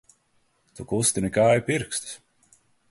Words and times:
Tu 0.79 0.87
kustini 0.93 1.31
kāju 1.39 1.65
pirkstus! 1.71 2.19